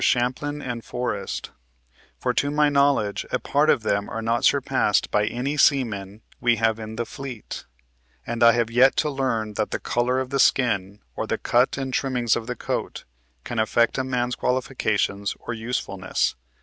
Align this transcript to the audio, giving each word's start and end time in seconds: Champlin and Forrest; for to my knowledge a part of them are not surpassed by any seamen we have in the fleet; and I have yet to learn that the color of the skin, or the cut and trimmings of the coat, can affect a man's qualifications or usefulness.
Champlin 0.03 0.63
and 0.63 0.83
Forrest; 0.83 1.51
for 2.17 2.33
to 2.33 2.49
my 2.49 2.69
knowledge 2.69 3.23
a 3.31 3.37
part 3.37 3.69
of 3.69 3.83
them 3.83 4.09
are 4.09 4.23
not 4.23 4.43
surpassed 4.43 5.11
by 5.11 5.27
any 5.27 5.57
seamen 5.57 6.23
we 6.39 6.55
have 6.55 6.79
in 6.79 6.95
the 6.95 7.05
fleet; 7.05 7.65
and 8.25 8.41
I 8.41 8.53
have 8.53 8.71
yet 8.71 8.95
to 8.95 9.11
learn 9.11 9.53
that 9.57 9.69
the 9.69 9.79
color 9.79 10.19
of 10.19 10.31
the 10.31 10.39
skin, 10.39 11.01
or 11.15 11.27
the 11.27 11.37
cut 11.37 11.77
and 11.77 11.93
trimmings 11.93 12.35
of 12.35 12.47
the 12.47 12.55
coat, 12.55 13.03
can 13.43 13.59
affect 13.59 13.99
a 13.99 14.03
man's 14.03 14.33
qualifications 14.33 15.35
or 15.39 15.53
usefulness. 15.53 16.33